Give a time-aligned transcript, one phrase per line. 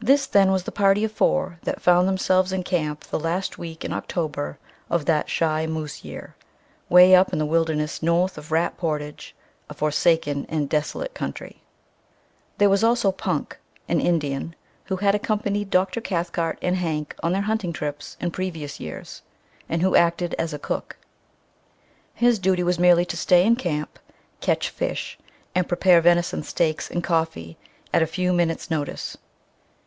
[0.00, 3.86] This, then, was the party of four that found themselves in camp the last week
[3.86, 4.58] in October
[4.90, 6.34] of that "shy moose year"
[6.90, 9.34] 'way up in the wilderness north of Rat Portage
[9.70, 11.62] a forsaken and desolate country.
[12.58, 13.58] There was also Punk,
[13.88, 14.54] an Indian,
[14.88, 16.02] who had accompanied Dr.
[16.02, 19.22] Cathcart and Hank on their hunting trips in previous years,
[19.70, 20.98] and who acted as cook.
[22.12, 23.98] His duty was merely to stay in camp,
[24.42, 25.16] catch fish,
[25.54, 27.56] and prepare venison steaks and coffee
[27.90, 29.16] at a few minutes' notice.